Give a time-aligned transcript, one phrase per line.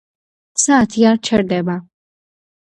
[0.61, 1.77] საათი არ ჩერდება